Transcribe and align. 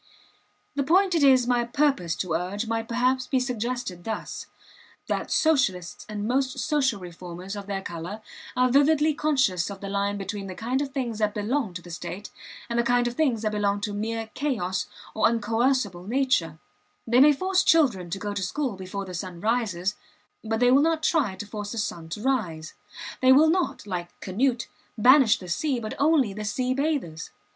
The 0.73 0.81
point 0.81 1.13
it 1.13 1.21
is 1.21 1.45
my 1.45 1.63
purpose 1.63 2.15
to 2.15 2.33
urge 2.33 2.65
might 2.65 2.87
perhaps 2.87 3.27
be 3.27 3.39
suggested 3.39 4.03
thus: 4.03 4.47
that 5.05 5.29
Socialists 5.29 6.07
and 6.09 6.27
most 6.27 6.57
social 6.57 6.99
reformers 6.99 7.55
of 7.55 7.67
their 7.67 7.83
color 7.83 8.21
are 8.55 8.71
vividly 8.71 9.13
conscious 9.13 9.69
of 9.69 9.79
the 9.79 9.89
line 9.89 10.17
between 10.17 10.47
the 10.47 10.55
kind 10.55 10.81
of 10.81 10.89
things 10.89 11.19
that 11.19 11.35
belong 11.35 11.75
to 11.75 11.83
the 11.83 11.91
state 11.91 12.31
and 12.67 12.79
the 12.79 12.83
kind 12.83 13.07
of 13.07 13.13
things 13.13 13.43
that 13.43 13.51
belong 13.51 13.79
to 13.81 13.93
mere 13.93 14.31
chaos 14.33 14.87
or 15.13 15.27
uncoercible 15.27 16.07
nature; 16.07 16.57
they 17.05 17.19
may 17.19 17.31
force 17.31 17.63
children 17.63 18.09
to 18.09 18.17
go 18.17 18.33
to 18.33 18.41
school 18.41 18.75
before 18.75 19.05
the 19.05 19.13
sun 19.13 19.39
rises, 19.39 19.97
but 20.43 20.59
they 20.59 20.71
will 20.71 20.81
not 20.81 21.03
try 21.03 21.35
to 21.35 21.45
force 21.45 21.73
the 21.73 21.77
sun 21.77 22.09
to 22.09 22.23
rise; 22.23 22.73
they 23.21 23.31
will 23.31 23.51
not, 23.51 23.85
like 23.85 24.19
Canute, 24.19 24.67
banish 24.97 25.37
the 25.37 25.47
sea, 25.47 25.79
but 25.79 25.93
only 25.99 26.33
the 26.33 26.43
sea 26.43 26.73
bathers. 26.73 27.29